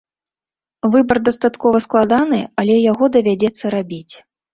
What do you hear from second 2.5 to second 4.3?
але яго давядзецца рабіць.